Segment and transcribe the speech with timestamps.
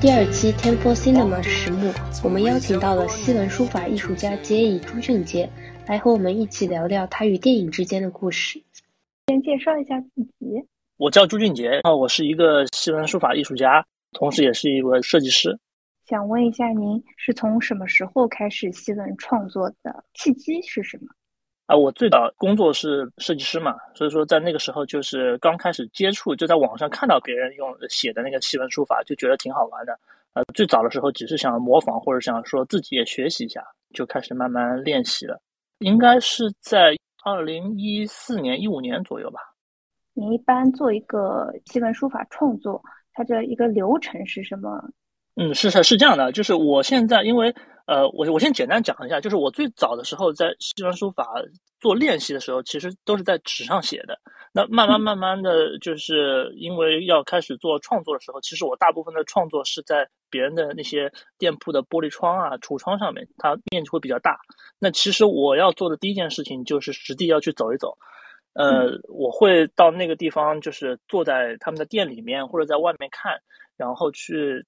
[0.00, 1.92] 第二期 Temple Cinema 实目，
[2.22, 5.50] 我们邀请到了西文书法艺术家杰乙朱俊杰，
[5.88, 8.62] 来和我们一起聊聊他与电影之间的故事。
[9.26, 10.64] 先介绍一下自己，
[10.98, 15.58] 我叫朱俊杰，啊，我是一个西文书法艺术家，同时也是一个设计师。
[16.06, 20.04] 想问一下，您是从什么时候开始西文创作的？
[20.14, 21.08] 契机是什么？
[21.72, 29.98] 啊，我最早工作是设计师嘛，所以说在那个时候就是刚开始接触，就在网上看到别人用写的那个西文书法，就觉得挺好玩的。
[30.34, 35.40] 呃，最早的时候只是想模仿，或者想说自己也学习一下，就开始慢慢练习了。
[35.78, 36.94] 应该是在
[37.24, 39.40] 二零一四年、一五年左右吧。
[40.12, 42.82] 你一般做一个西文书法创作，
[43.14, 44.78] 它的一个流程是什么？
[45.34, 47.54] 嗯，是是是这样的，就是我现在因为
[47.86, 51.26] 呃，我我先简单讲一下，就是我最早的时候在西文书法
[51.80, 54.18] 做练习的时候，其实都是在纸上写的。
[54.52, 64.38] 那慢慢慢慢的就是因为要开始做创作的时候，其实我大部分的创作是在别人的那些店铺的玻璃窗啊、橱窗上面，它面积会比较大。
[64.78, 67.96] 那其实我要做的第一件事情就是实地要去走一走，
[68.52, 73.40] 呃，我会到那个地方，就是坐在他们的店里面或者在外面看，
[73.78, 74.66] 然后去。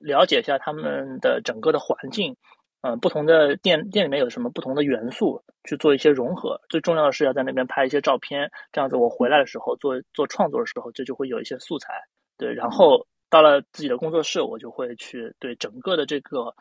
[0.00, 2.36] 了解一下他们的整个的环境，
[2.82, 6.60] 嗯，不同的店店里面有什么不同的元素，去做一些融合。
[6.68, 11.94] 最重要的是要在那边拍一些照片，这样子我回来的时候做做创作的时候，这就会有一些素材。
[12.38, 16.52] 对，然后到了自己的工作室，我就会去对整个的这个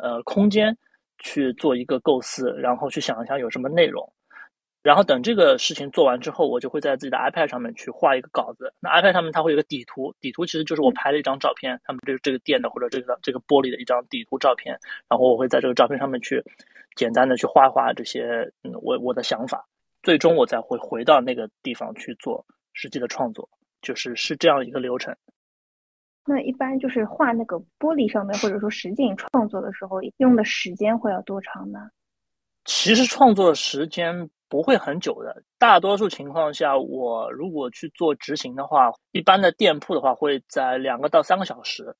[0.00, 0.76] 呃空间
[1.18, 4.08] 去做一个构思，然后去想一下有什么内容。
[4.84, 8.70] 然后等这个事情做完之后，我就会在自己的 iPad 上面去画一个稿子。
[8.80, 14.78] 那 iPad 上面它会有个底图，底图其实就是我拍了一张照片，他们这这个店的或者这个这个玻璃的一张底图照片。
[15.08, 16.44] 然后我会在这个照片上面去
[16.96, 19.66] 简单的去画画这些嗯我我的想法，
[20.02, 22.44] 最终我再会回到那个地方去做
[22.74, 23.48] 实际的创作，
[23.80, 25.16] 就是是这样一个流程。
[26.26, 31.88] 那一般就是画那个玻璃上面或者说实景创作的时候，用的时间会要多长呢？
[32.66, 34.28] 其实创作时间。
[34.48, 41.94] 不会很久的，大多数情况下，我如果去做执行的话，一般的店铺的话会在两个到三个小时，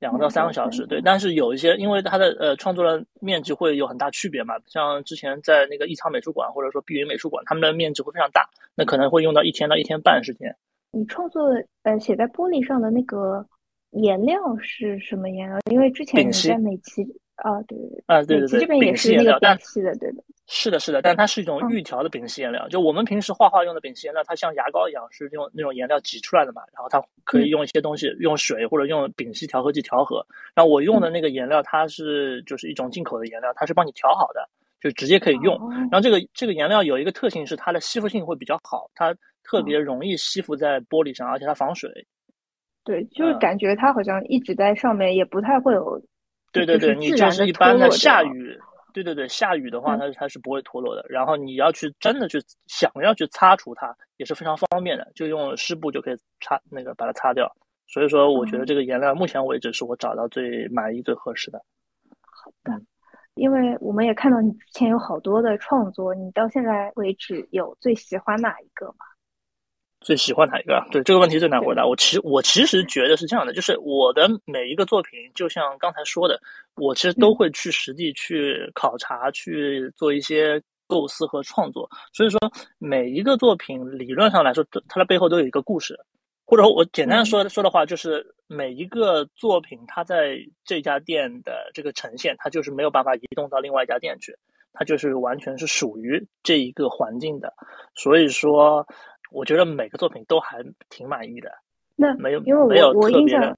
[0.00, 1.00] 两个到三个小时，对。
[1.02, 10.54] 但是有一些，因为它的呃创作的面积会有很大区别嘛，像之前在那个艺仓美术馆或者说碧云美术馆，他们的面积会非常大，那可能会用到一天到一天半时间。
[10.90, 11.48] 你创作
[11.82, 13.46] 呃写在玻璃上的那个
[13.92, 15.58] 颜料是什么颜料？
[15.70, 17.02] 因为之前你在美琪
[17.36, 20.22] 啊，对对对，啊对对对，这边也是那个丙烯的，对的。
[20.46, 22.68] 是的，是的，但它是一种预调的丙烯颜料。
[22.68, 26.62] 就我们平时画画用的丙烯颜料，它像牙膏一样，是用那种颜料挤出来的嘛。
[26.74, 30.24] 然后它可以用一些东西，用水或者用丙烯调和剂调和。
[30.54, 34.46] 然后我用的那个颜料，它是就是一种进口的颜料，它是帮你调好的，
[34.82, 35.58] 就直接可以用。
[35.90, 42.06] 然后这个这个颜料有一个特性是它的吸附性会比较好，它特别容易吸附在玻璃上，而且它防水。
[42.84, 45.98] 对，就是感觉它好像一直在上面，也不太会有。
[46.52, 48.58] 对对对，你就是一般的下雨。
[48.94, 51.04] 对对对，下雨的话，它它是不会脱落的。
[51.08, 57.52] 然后你要去真的去想要去擦除它，也是非常方便的，就用湿布就可以擦那个把它擦掉。
[57.88, 61.60] 所以说，我觉得这个颜料目前为止是我找到最满意、最合适的。
[62.22, 62.80] 好的，
[63.34, 69.04] 因为我们也看到你之前有好多的创作，你到现在为止有最喜欢哪一个吗？
[70.04, 70.86] 最喜欢哪一个？
[70.90, 71.86] 对这个问题最难回答。
[71.86, 76.38] 我其实我其实觉得是这样的，就是我的每一个作品，就像刚才说的，
[76.76, 81.88] 我其实都会去实地去考察，去做一些构思和创作。
[82.12, 82.38] 所以说，
[82.78, 85.98] 每一个作品理论上来说，它的背后都有一个故事。
[86.46, 90.36] 或者我简单说说的话，就是每一个作品，它在
[90.66, 94.36] 这家店的这个呈现，它就是没有办法移动到另外一家店去，
[94.74, 97.54] 它就是完全是属于这一个环境的。
[97.94, 98.86] 所以说。
[99.34, 101.50] 我觉得每个作品都还挺满意的。
[101.96, 103.56] 那没有，因为我我印象，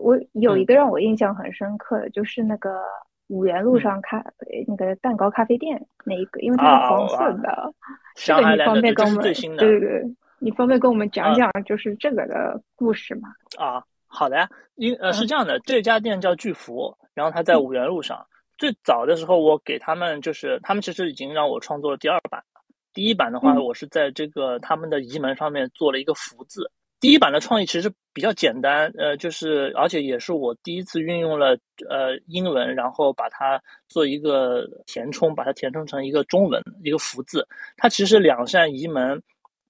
[0.00, 2.82] 我有一个让我印象很深刻的，就是那个
[3.28, 4.24] 五元路上咖
[4.66, 7.72] 那个蛋糕咖啡店那一个，因为它是黄色的。
[8.14, 10.04] 这个你方便跟我们对对对，
[10.38, 13.28] 你方便跟我们讲讲就是这个的故事吗？
[13.58, 18.24] 啊，好的呀，因呃是这样的，这家店叫巨福，然后它在五元路上。
[18.56, 22.44] 最早的时候，我给他们就是他们其实已经让我创作了第二版。
[22.94, 26.70] 第一版的话，我是在这个他们的移门上面做了一个福字。
[27.00, 31.58] 第一版的创意其实比较简单，呃，就是而且也是我第一次运用了
[31.90, 37.46] 呃英文，然后把它做一个填充，把它填充成一个中文一个福字。
[37.76, 39.20] 它其实两扇移门，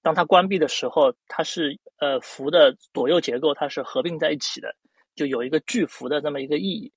[0.01, 4.73] 当它关闭的时候，它是呃福的左右结构它是合并在一起的，
[5.15, 6.89] 就有一个巨福的这么一个意义，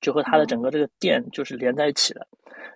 [0.00, 2.26] 就和它的整个这个店就是连在一起的。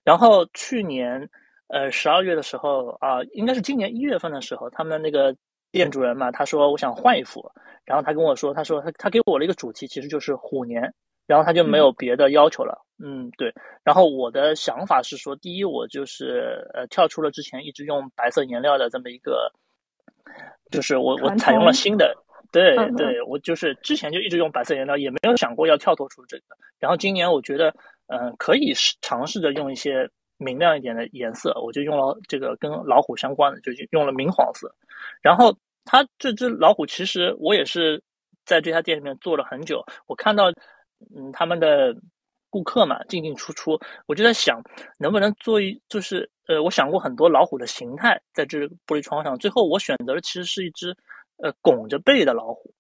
[0.05, 1.31] 然后去年。
[1.69, 5.35] 呃，十二月的时候啊，应该是今年一月份的时候，他们那个
[5.71, 7.51] 店主人嘛，他说我想换一幅，
[7.85, 10.93] 然后他跟我说，他说他他给我了一个主题，其实就是虎年，
[11.27, 12.85] 然后他就没有别的要求了。
[13.05, 13.53] 嗯，对。
[13.85, 19.53] 然后我的想法是说，第一，我就是呃跳出了之前一直用白色颜料的这么一个，
[20.71, 22.15] 就是我我采用了新的，
[22.51, 26.45] 对对，我就是之前就一直用白色颜料，也没有想过要跳脱出这个。
[26.79, 27.73] 然后今年我觉得，
[28.07, 28.73] 嗯，可以
[29.03, 34.75] 尝试着用一些明亮一点的颜色，我就用了这个跟老虎相关的，就用了明黄色。
[35.21, 35.55] 然后
[35.85, 38.03] 它这只老虎其实我也是
[38.47, 40.51] 在这家店里面做了很久，我看到
[41.15, 41.95] 嗯他们的。
[42.51, 44.63] 顾客嘛，进进出出，我就在想，
[44.99, 50.97] 能不能做一，就是呃，我想过很多老虎的形态在这玻璃窗上，最后我选择的其实是一只
[51.37, 52.73] 呃拱着背的老虎。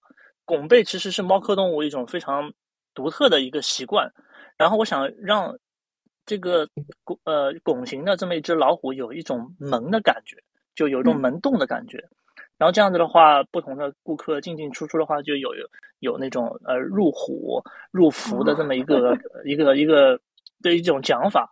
[0.46, 2.50] 拱背其实是猫科动物一种非常
[2.94, 4.10] 独特的一个习惯，
[4.56, 5.54] 然后我想让
[6.28, 6.68] 这个
[7.04, 10.36] 拱呃拱形的这么一只老虎有一种门的感觉，
[10.74, 12.04] 就有一种门洞的感觉。
[12.58, 15.66] 然后这样子的话，不同的顾客进进出出的话，就有有
[16.00, 19.16] 有那种呃入虎入福的这么一个
[19.46, 20.20] 一个一个
[20.60, 21.50] 的一种讲法，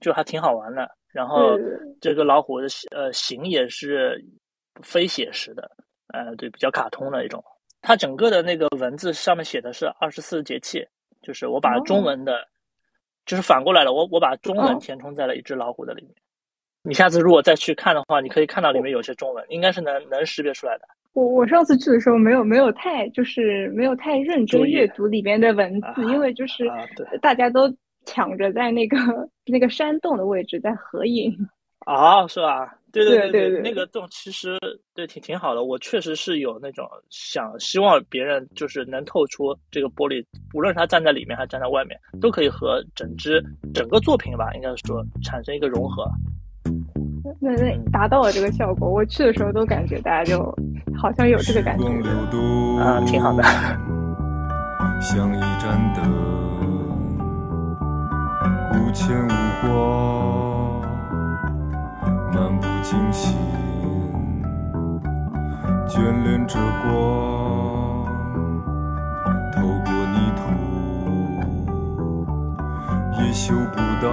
[0.00, 0.88] 就还挺好玩的。
[1.12, 1.58] 然后
[2.00, 4.24] 这个老虎的呃形也是
[4.82, 5.70] 非写实的，
[6.14, 7.44] 呃对，比较卡通的一种。
[7.82, 10.86] 它整个的那个文字上面写的是二十四节气，
[11.22, 12.48] 就是我把中文的，
[13.26, 16.12] 就是反过来了，我我把中文填充在了一只老虎的里面。
[16.82, 20.84] 你下次如果再去看的话，你可以看到里面有些中文，应该是能能识别出来的。
[21.14, 26.70] 我我上次去的时候没有没有太就是没有太认真阅读里面的文字，因为就是
[27.20, 27.74] 大家都
[28.04, 28.96] 抢着在那个
[29.46, 31.34] 那个山洞的位置在合影。
[31.80, 32.78] 啊，是吧？
[33.04, 34.58] 对对对对，那个洞其实
[34.94, 35.64] 对挺挺好的。
[35.64, 43.44] 我确实是有那种想希望别人就是能透出这个玻璃，无论是他站在里面还是站在外面，都可以和整只
[43.74, 46.10] 整个作品吧，应该说产生一个融合。
[47.40, 50.42] 那那达到了这个效果，我去的时候都感觉大家就
[50.96, 51.84] 好像有这个感觉
[52.80, 53.42] 啊，挺好的。
[55.00, 56.02] 像一盏灯，
[58.72, 59.28] 无牵无
[59.60, 59.68] 挂，
[62.32, 63.36] 漫不星星，
[65.88, 66.86] 眷恋着光，
[69.52, 70.40] 透过泥土，
[73.20, 74.06] 也嗅不到。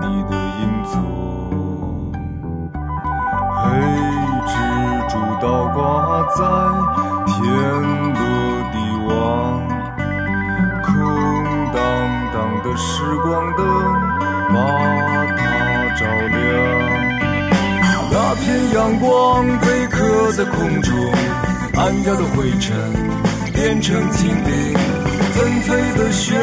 [0.00, 0.32] 你的
[0.62, 0.96] 影踪，
[3.58, 3.68] 黑
[4.46, 4.50] 蜘
[5.10, 5.12] 蛛
[5.42, 5.78] 倒挂
[6.34, 6.40] 在
[7.26, 7.36] 天
[8.14, 8.18] 罗
[8.72, 8.74] 地
[9.06, 9.12] 网，
[10.84, 10.88] 空
[11.74, 11.76] 荡
[12.32, 12.34] 荡
[12.64, 13.28] 的时光
[13.58, 13.60] 灯
[14.54, 14.56] 把
[15.06, 15.12] 它
[15.98, 16.36] 照亮。
[18.10, 20.94] 那片阳光被刻在空中，
[21.74, 22.72] 暗掉的灰尘
[23.52, 24.78] 变成精灵，
[25.34, 26.36] 纷飞的雪，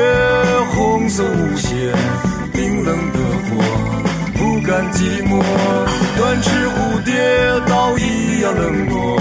[0.73, 1.71] 红色无限。
[2.51, 3.63] 冰冷的火，
[4.33, 5.41] 不甘寂寞，
[6.17, 7.13] 断翅蝴蝶
[7.67, 9.19] 倒一样冷漠，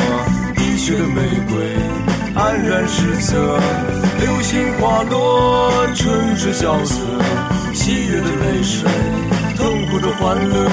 [0.56, 1.56] 滴血的玫瑰
[2.36, 3.58] 黯然失色，
[4.20, 7.00] 流星滑落，春之萧瑟，
[7.72, 8.88] 喜悦的泪水，
[10.04, 10.68] 痛苦的欢乐。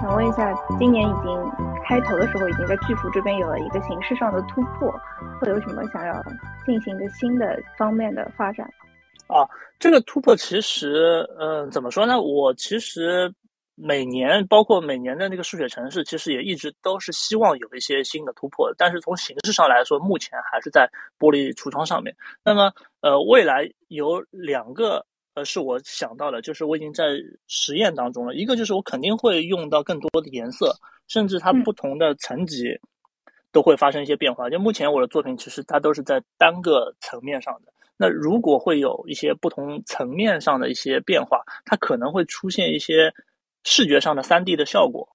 [0.00, 1.50] 想问一下，今年已经
[1.86, 4.92] 开头的时候，已经在巨幅这边有了一个形式上的突破。
[5.40, 6.20] 会有什么想要
[6.66, 8.68] 进行的新的方面的发展
[9.28, 9.46] 啊，
[9.78, 12.20] 这个突破其实，嗯，怎么说呢？
[12.20, 13.32] 我其实
[13.80, 18.74] 每年，包括每年的那个数学城市，其实也一直都是希望有一些新的突破。
[18.76, 22.14] 但是从形式上来说，目前还是在玻璃橱窗上面。
[22.44, 27.04] 那么，呃，未来有两个，呃，是我想到的，就是我已经在
[27.46, 28.34] 实验当中了。
[28.34, 30.74] 一个就是我肯定会用到更多的颜色，
[31.06, 32.78] 甚至它不同的层级。
[33.50, 34.50] 都会发生一些变化。
[34.50, 37.72] 就目前我的作品，其实它都是在单个层面上的。
[37.96, 43.10] 那如果会有一些不同层面上的一些变化，它可能会出现一些
[43.68, 45.06] 视觉上的三 D 的效果。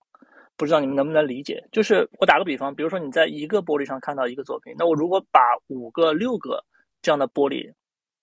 [0.56, 1.68] 不知道你们能不能理解？
[1.72, 6.64] 就是我打个比方，比如说你在一个玻璃上看到一个作品，那我如果把五个、六个
[7.02, 7.74] 这样的玻璃，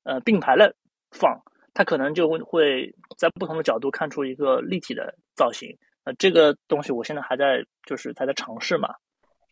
[0.05, 0.73] 呃，并排了
[1.11, 1.37] 放，
[1.75, 5.77] 它可能就会会在不同的角度看出一个立体的造型。
[6.05, 8.95] 呃，这个东西我现在还在，就是还在尝试嘛。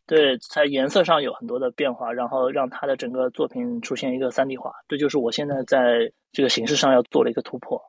[0.06, 7.82] 对，在颜色上有很多的变化，然后让它的整个作品出现一个三 D 化，这就是我现在在这个形式上要做的一个突破。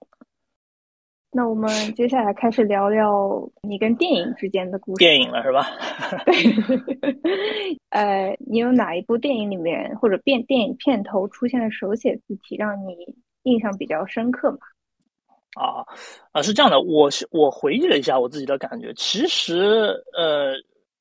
[1.32, 5.00] 那我们接下来开始聊聊你跟电影之间的故事。
[5.00, 5.68] 电影了是吧？
[6.26, 7.80] 对。
[7.90, 14.58] 呃，你有哪一部电影里面或者变电影片头出现的手写字体让你印象比较深刻吗？
[15.56, 15.86] 啊
[16.32, 20.54] 啊，是这样的，我我回忆了一下我自己的感觉，其实呃，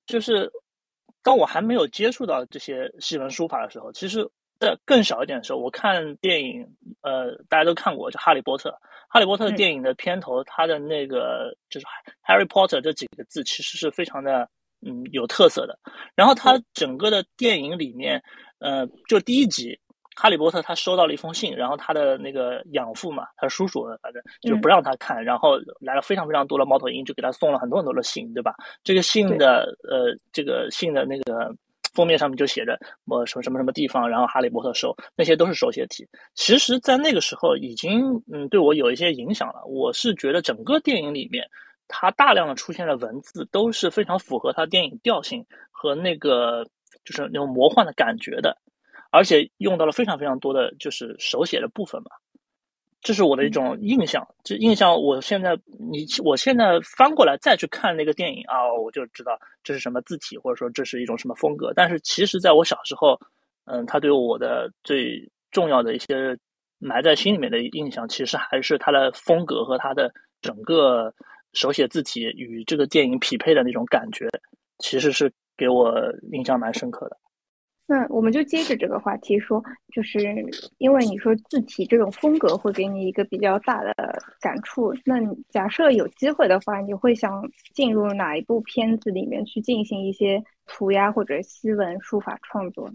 [0.06, 0.50] 就是。
[1.20, 4.26] 当我还没有接触到这些西文书法的时候，其实
[4.58, 6.66] 在更小一点的时候，我看电影，
[7.02, 8.70] 呃，大家都看过，就《哈利波特》。
[9.08, 11.86] 《哈利波特》电影的片头，它的那个就是
[12.26, 14.48] “Harry Potter” 这几个字，其实是非常的
[14.84, 15.78] 嗯有特色的。
[16.14, 18.22] 然后它整个的电影里面，
[18.58, 19.78] 呃，就第一集，
[20.14, 28.54] 哈利波特他收到了一封信，然后他的那个养父嘛，他叔叔反正就不让他看，然后来了非常非常多的猫头鹰，就给他送了很多很多的信，对吧？
[28.84, 31.54] 这个信的呃，这个信的那个。
[31.98, 36.06] 封面上面就写着我什么什么什么地方，然后哈利波特手那些都是手写体。
[36.36, 39.64] 其实，在那个时候已经嗯对我有一些影响了。
[39.66, 41.44] 我是觉得整个电影里面，
[41.88, 46.64] 它大量的出现的文字都是非常符合它电影调性和那个
[47.04, 48.56] 就是那种魔幻的感觉的，
[49.10, 52.10] 而且用到了非常非常多的就是手写的部分嘛。
[53.08, 55.58] 这是我的一种印象，这印象我现在
[55.90, 59.32] 你我现在翻过来再去看那个电影啊，我就知道
[59.64, 61.72] 这是什么字体，或者说这是一种什么风格。
[61.74, 63.18] 但是其实在我小时候，
[63.64, 66.36] 嗯，他对我的最重要的一些
[66.78, 70.12] 埋在心里面的印象，其实还是他的风格和他的
[70.42, 71.10] 整个
[71.54, 74.28] 手写字体与这个电影匹配的那种感觉，
[74.80, 75.94] 其实是给我
[76.30, 77.16] 印象蛮深刻的。
[77.90, 79.64] 那我们就接着这个话题说，
[79.94, 80.20] 就是
[80.76, 83.94] 因为你说字体这种风格会给你一个比较大的
[84.42, 84.92] 感触。
[85.06, 85.18] 那
[85.48, 87.42] 假设有机会的话，你会想
[87.72, 92.90] 进入哪一部片子里面去进行一些涂鸦或者西文书法创作？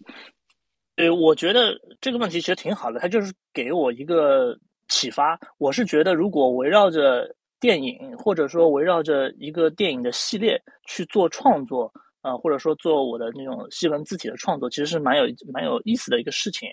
[0.95, 4.55] 对，我觉得这个问题其实挺好的，它就是给我一个
[4.89, 5.39] 启发。
[5.57, 11.91] 我是觉得，如果围绕着电影，或者说围绕着一个电影的系列去做创作。
[12.23, 16.69] 啊，或者说做我的那种西文字体的创作，其实是蛮有蛮有意思的一个事情。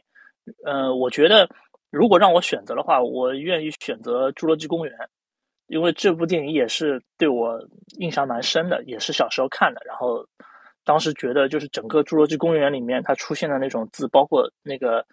[0.64, 1.48] 呃，我觉得
[1.90, 4.94] 如果让我选择的话，我愿意选择《侏罗纪公园》，
[5.66, 7.60] 因为这部电影也是对我
[7.98, 9.80] 印象蛮深的，也是小时候看的。
[9.84, 10.24] 然后
[10.84, 15.04] 当时觉得，就是整个《侏罗纪公园》里面它出现的那种字，包括那个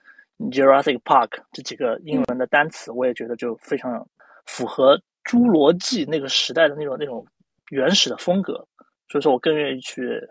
[0.52, 4.08] Jurassic Park 这几个英文的单词，我也觉得就非常
[4.46, 7.26] 符合侏罗纪那个时代的那种那种
[7.72, 8.66] 原始的风格。
[9.10, 10.22] 所以说我更愿意去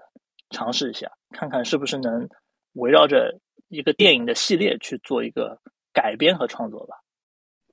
[0.50, 2.28] 尝试一下，看看是不是能
[2.74, 5.58] 围绕着一个电影的系列去做一个
[5.92, 6.96] 改编和创作吧。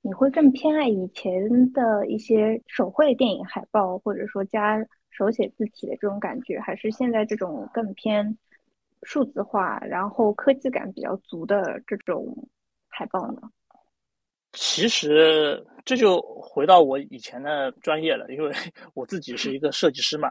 [0.01, 4.77] 你会更偏爱以前的一些手绘电影海报，或者说加
[5.11, 8.37] 手写字体的这种感觉，还是现在这种更偏
[9.03, 12.35] 数字化，然后科技感比较足的这种
[12.89, 13.41] 海报呢？
[14.51, 18.51] 其实这就回到我以前的专业了，因为
[18.93, 20.29] 我自己是一个设计师嘛。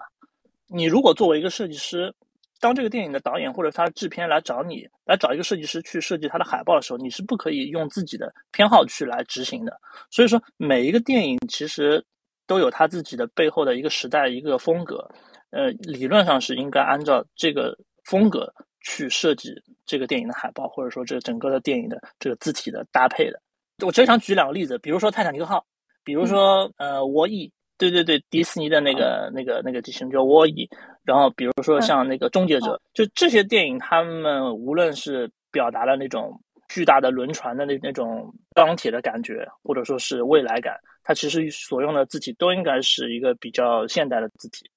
[0.75, 2.15] 你如果作为一个设计师，
[2.59, 9.79] 当这个电影的导演或者他制片来找你，来找一个设计师去设计他的海报的时候，你是不可以用自己的偏好去来执行的。
[10.11, 12.03] 所以说，每一个电影其实
[12.47, 15.07] 都有它自己的背后的一个时代、一个风格。
[15.51, 18.51] 呃，理论上是应该按照这个风格
[18.81, 19.51] 去设计
[19.85, 23.43] 这个电影的海报，或者说这整个的电影的这个字体的搭配的。
[23.85, 25.59] 我只想举两个例子，比如说《泰坦尼克号》，
[26.03, 27.49] 比如说呃《沃伊》。
[27.91, 30.69] 对对对，迪士尼的那个那个那个机器人叫沃伊，
[31.03, 44.71] 然后比如说像那个终结者，就这些电影，他们无论是表达了那种巨大的轮船的那那种钢铁的感觉，或者说是未来感，它其实所用的字体都应该是一个比较现代的字体。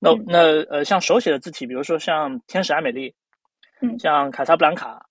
[0.00, 3.14] 那那呃，像手写的字体，比如说像天使爱美丽，
[3.80, 5.06] 嗯，像卡萨布兰卡，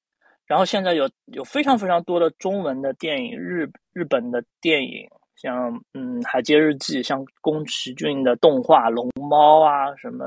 [0.46, 5.08] 然后现在有有非常非常多的中文的电影，日日本的电影。
[5.38, 10.26] 像嗯，《海街日记》，像宫崎骏的动画《龙猫》啊，什么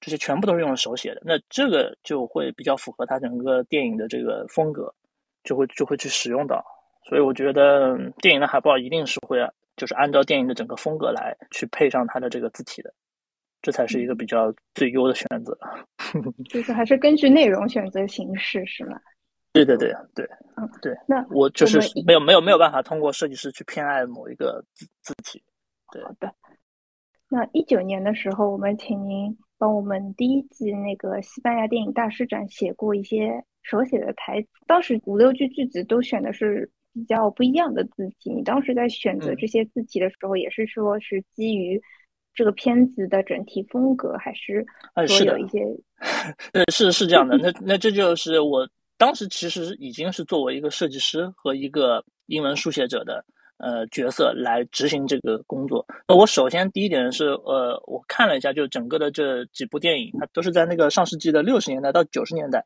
[0.00, 1.22] 这些全部都是用手写的。
[1.24, 4.92] 那这个就会比较符合他整个电影的这个风格，
[5.44, 6.64] 就会就会去使用到。
[7.04, 9.38] 所以我觉得电影的海报一定是会
[9.76, 12.92] 就是按照电影的整个风格来去配上它的这个字体的，
[13.62, 15.56] 这才是一个比较最优的选择。
[16.50, 18.98] 就是还是根据内容选择形式，是吗？
[19.52, 25.42] 对对对对，嗯对，那我就是没有没有没有办法通过设计师去偏爱某一个字字体。
[25.92, 26.34] 对，好的。
[27.28, 38.30] 那一九年的时候，我们请您帮我们第一季那个西班牙电影大师展写过一些手写的台词，当时五六句句子都选的是比较不一样的字体。
[38.32, 41.78] 你当时在选择这些字体的时候，也是说是基于
[42.32, 44.64] 这个片子的整体风格，还是
[45.06, 45.60] 说有一些？
[46.54, 47.36] 对，是是这样的。
[47.42, 48.66] 那那这就是我。
[49.02, 53.24] 当时其实已经是作为一个设计师和一个英文书写者的
[53.56, 55.84] 呃角色来执行这个工作。
[56.06, 62.64] 那我首先第一点是呃，我看了一下，就整个的这几部电影，它都是在那个上世纪的六十年代到九十年代，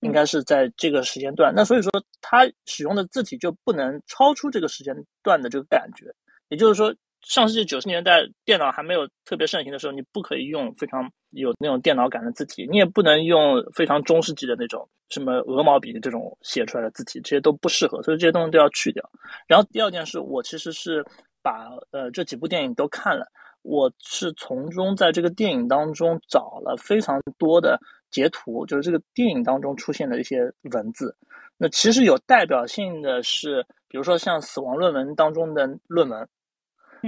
[0.00, 1.52] 应该是在这个时间段。
[1.54, 1.90] 那所以说，
[2.22, 6.06] 它使用的字体就不能超出这个时间段的这个感觉。
[6.48, 19.08] 也就是说，上世纪九十年代电脑还没有特别盛行的时候，你不可以用非常有那种电脑感的字体，你也不能用非常中世纪的那种什么鹅毛笔这种写出来的字体，这些都不适合，所以这些东西都要去掉。
[19.46, 21.04] 然后第二件事，我其实是
[21.42, 23.26] 把呃这几部电影都看了，
[23.62, 27.78] 我是从中在这个电影当中找了非常多的
[28.10, 31.16] 截图，就是这个电影当中出现的一些文字。
[31.58, 36.28] 那其实有代表性的是，比如说像《死亡论文》当中的论文。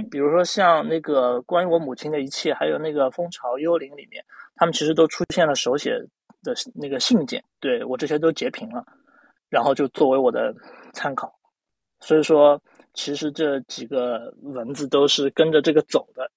[0.03, 4.23] 比如说像那个关于我母亲的一切，还有那个《蜂巢幽灵》里面，
[4.55, 5.91] 他们其实都出现了手写
[6.43, 8.85] 的那个信件，对我这些都截屏了，
[9.49, 10.53] 然后就作为我的
[10.93, 11.33] 参考。
[11.99, 12.61] 所以说，
[12.93, 16.31] 其实这几个文字都是跟着这个走的。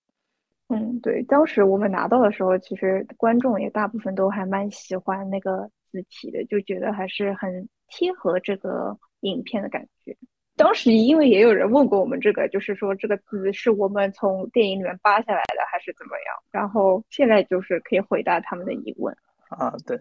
[0.68, 10.16] 嗯，对，当时我们拿到的时候，其实观众也大部分都还蛮喜欢那个字体的，就觉得还是很贴合这个影片的感觉。
[10.62, 16.42] 当时因为也有人问过我们这个，就是说这个字是我们从电影里面扒下来的还是怎么样？
[16.52, 19.12] 然后现在就是可以回答他们的疑问
[19.48, 19.74] 啊。
[19.84, 20.00] 对，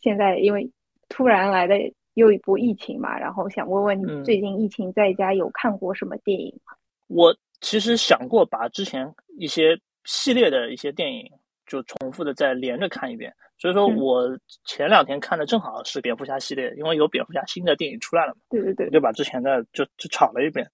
[0.00, 0.70] 现在因为
[1.08, 1.74] 突然来的
[2.12, 6.76] 又一波疫情嘛，然后想问问你最近疫情在家有看过什么电影吗？
[7.06, 11.30] 我其实想过把之前一些系列的一些电影
[11.66, 13.34] 就重复的再连着看一遍。
[13.56, 14.28] 所以说我
[14.64, 20.68] 前两天看的正好是蝙蝠侠系列，因为有蝙蝠侠新的电影出来了嘛，对对对，就把之前的就就炒了一遍。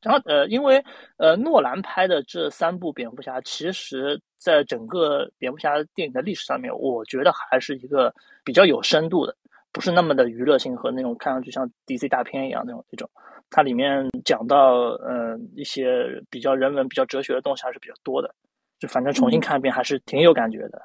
[0.00, 0.82] 然后呃，因为
[1.16, 9.36] 呃诺兰拍的这三部蝙蝠侠，其实在整个蝙蝠侠电影的历史上面，我觉得还是一个比较有深度的，
[9.70, 13.08] 不是那么的娱乐性和那种看上去像 DC 大片一样那种那种。
[13.48, 14.72] 它里面讲到
[15.04, 18.34] 呃一些比较人文、比较哲学的东西还是比较多的，
[18.82, 20.82] 就反正重新看一遍还是挺有感觉的。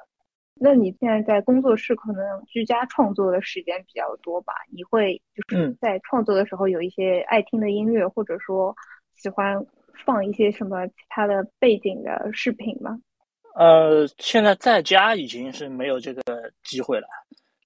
[0.54, 4.52] 那你现在在工作室可能居家创作的时间比较多吧？
[4.72, 8.72] 你会就是在创作的时候有一些爱听的音乐，或者说
[9.16, 9.66] 喜欢
[10.06, 12.96] 放一些什么其他的背景的视频吗？
[13.56, 16.22] 呃，现在在家已经是没有这个
[16.62, 17.08] 机会了。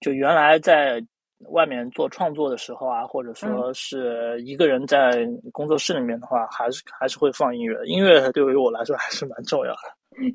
[0.01, 1.05] 就原来在
[1.49, 7.77] 外面做创作的时候啊，或者说是一个人在工作室里面的话，还是还是会放音乐。
[7.85, 9.79] 音乐对于我来说还是蛮重要的。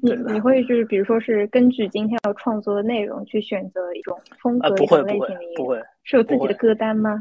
[0.02, 7.20] 你你会就是比如说是根据今天要创作的内容去选择一种风格、一种类型的音乐，不会是有自己的歌单吗？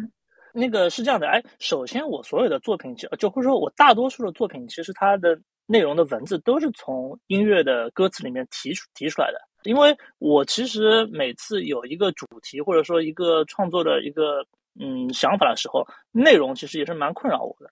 [0.55, 9.38] 那个是这样的，哎，首先我所有的作品就就或者说我大多数的作品，其实它的内容的文字都是从音乐的歌词里面提出提出来的。
[9.66, 14.46] 因为我其实每次有一个主题或者说一个创作的一个
[14.81, 17.70] 嗯想法的时候，内容其实也是蛮困扰我的。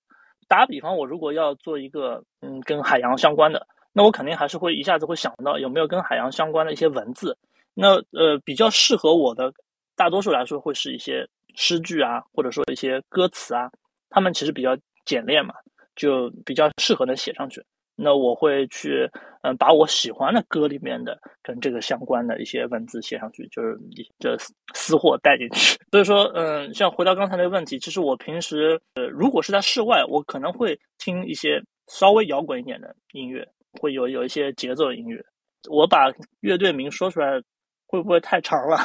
[0.49, 3.67] 打比方，我如果要做一个嗯跟海洋相关的。
[3.97, 7.39] 那我肯定还是会一下子会想到有没有跟海洋相关的一些文字。
[7.75, 9.53] 那呃，比较适合我的，
[9.95, 13.71] 大多数来说会是一些诗句啊，或者说一些歌词啊，
[14.11, 15.55] 他们其实比较简练嘛，
[15.95, 17.65] 就比较适合能写上去。
[17.97, 19.11] 那我会去
[19.43, 23.79] 嗯，把我喜欢的歌里面的跟这个相关的一些文字写上去，就是
[24.19, 24.37] 这
[24.75, 25.79] 私货带进去。
[25.93, 33.47] 所以说，嗯，像回到刚才那个问题，其实我平时呃，如果是在室外，我可能会听一些稍微摇滚一点的音乐。
[33.81, 35.21] 会有有一些节奏音乐，
[35.69, 37.43] 我把乐队名说出来
[37.89, 38.79] 会不会太长了？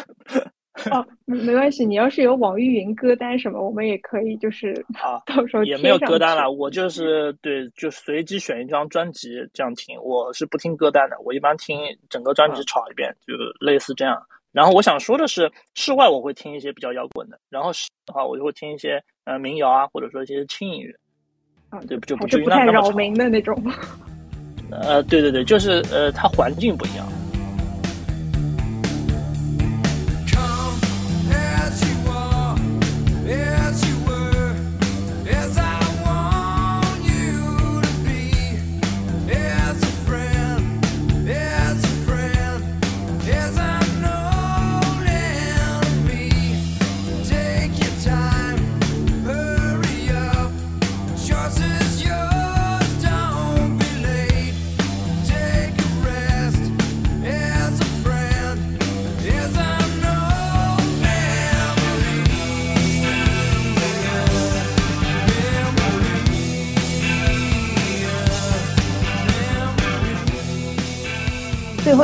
[0.91, 6.49] 哦，没关系，你要是有网易云歌单什么，我们也可以就是啊， 到时候也没有歌单了。
[6.51, 9.99] 我就是对，就随机选一张专辑这样听。
[10.01, 11.79] 我是不听歌单的，我一般听
[12.09, 14.21] 整个专辑炒一遍，就类似这样。
[14.51, 20.93] 然后我想说的是，室外我会听一些比较摇滚的，然后室的话我就会听一些呃民谣啊，或者说一些轻音乐
[21.69, 23.61] 啊，对，就不至于那么扰民的那种。
[24.71, 27.05] 呃，对对对，就是呃，它环境不一样。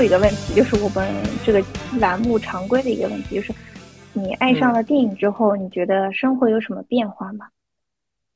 [0.05, 1.11] 一个问题就是我们
[1.43, 1.59] 这个
[1.99, 3.51] 栏目常规的一个问题，就是
[4.13, 7.47] 你爱上了电影之后，你觉得生活有什么变化吗？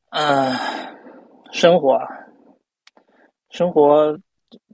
[0.10, 0.58] 呃，
[1.51, 2.01] 生活，
[3.51, 4.17] 生活，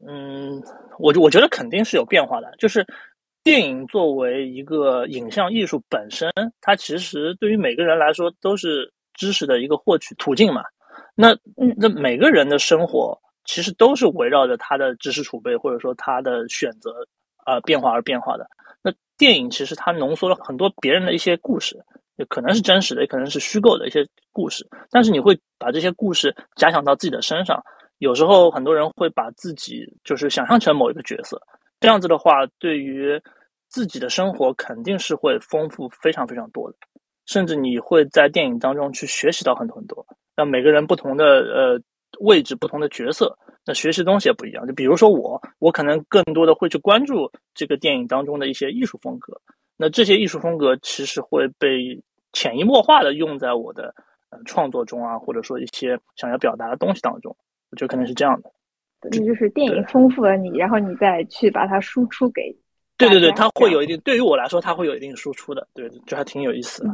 [0.07, 0.63] 嗯，
[0.97, 2.49] 我我觉得肯定是有变化的。
[2.57, 2.87] 就是
[3.43, 6.31] 电影作为一个影像艺术本身，
[6.61, 10.63] 它其实对于每个人来说都是知识的一个获取途径嘛。
[11.13, 11.35] 那
[11.75, 13.19] 那每个人的生活。
[13.45, 17.07] 其实都是围绕着他的知识储备，或者说他的选择
[17.45, 18.47] 呃变化而变化的。
[18.81, 21.83] 那电影其实它浓缩了很多别人的一些故事，
[22.17, 24.67] 也可能是真实的，也可能是虚构的一些故事。
[24.91, 27.63] 但是你会把这些故事假想到自己的身上，
[27.99, 31.41] 有时候很多人会把自己就是想象成某一个角色，
[31.79, 33.21] 这样子的话，对于
[33.69, 36.77] 自己的生活肯定是会丰富非常非常多的，
[37.25, 40.05] 甚至你会在电影当中去学习到很多很多。
[40.35, 41.81] 那每个人不同的呃
[42.19, 44.65] 位置、不同的角色，那学习东西也不一样。
[44.67, 49.41] 就比如说我，我可能更多的会去关注这个电影当中的一些艺术风格。
[49.77, 52.01] 那这些艺术风格其实会被
[52.33, 53.93] 潜移默化的用在我的
[54.29, 57.35] 呃创作中啊，或者说一些想要表达的东西当中。
[57.71, 58.51] 我觉得可能是这样的。
[59.11, 62.41] 这就是电影丰富了你，然后你再去把它输出给。
[62.97, 66.89] 对对对，它会有一定，对于我来说，它会有一定输出的，对，就还挺有意思的。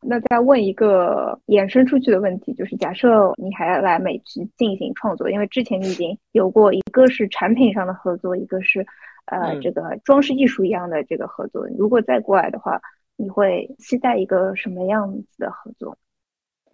[0.00, 8.86] 那再问一个衍生出去的问题，就是假设你还来美剧进行创作，因为之前你已经有过一个是产品上的合作，一个是
[9.26, 11.66] 呃这个装饰艺术一样的这个合作。
[11.76, 12.80] 如果再过来的话，
[13.16, 15.96] 你会期待一个什么样子的合作？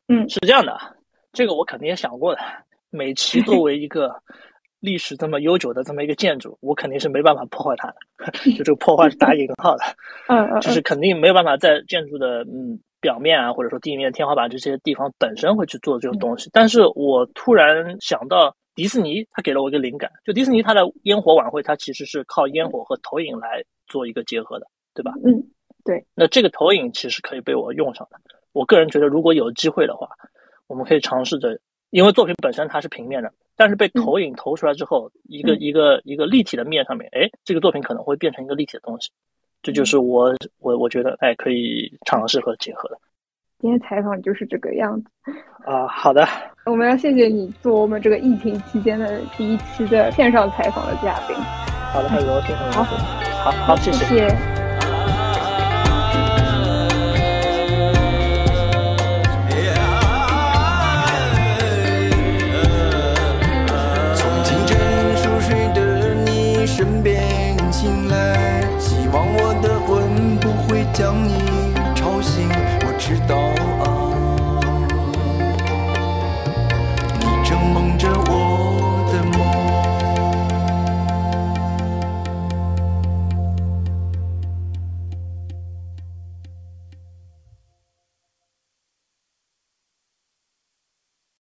[0.08, 0.78] 嗯，是这样的，
[1.32, 2.40] 这个我肯定也想过的。
[2.90, 4.14] 美琪作为一个。
[4.84, 7.94] 历史这么悠久的这么一个建筑，我肯定是没办法破坏它的。
[8.54, 9.84] 就这个破坏是打引号的，
[10.28, 16.48] 嗯嗯，就是肯定没有办法在建筑的嗯表面啊，或者说地面、天花板这些地方本身会去做这种东西。
[16.54, 25.12] 但是我突然想到迪士尼，它给了我一个灵感，就迪士尼它的烟火晚会，它其实是靠烟火和投影来做一个结合的，对吧？
[25.22, 25.44] 嗯，
[25.84, 26.02] 对。
[26.14, 28.18] 那这个投影其实可以被我用上的。
[28.52, 30.08] 我个人觉得，如果有机会的话，
[30.66, 33.30] 我们可以尝试着，因为作品本身它是平面的。
[33.54, 39.10] 但是被投影投出来之后，一个一个一个立体的面上面，哎，这个作品可能会变成一个立体的东西，
[39.64, 42.98] 这就是我我我觉得哎可以尝试和结合的。
[43.58, 45.08] 今天采访就是这个样子
[45.64, 46.28] 啊，好的，
[46.66, 51.34] 我们要谢谢你做我们这个疫情期间的第一期的线上采访的嘉宾。
[51.94, 54.63] 好的，很荣幸，好，好好谢谢。